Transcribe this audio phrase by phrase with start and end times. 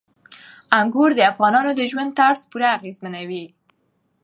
[0.79, 3.45] انګور د افغانانو د ژوند طرز پوره اغېزمنوي.